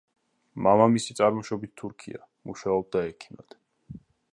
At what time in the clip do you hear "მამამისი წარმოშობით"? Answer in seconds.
0.67-1.75